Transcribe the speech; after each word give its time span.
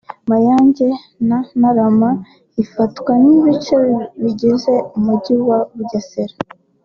Mayange 0.31 0.87
na 1.27 1.39
Ntarama 1.59 2.09
ifatwa 2.63 3.11
nk’ibice 3.21 3.77
bigize 4.21 4.73
umujyi 4.97 5.35
wa 5.47 5.59
Bugesera 5.75 6.35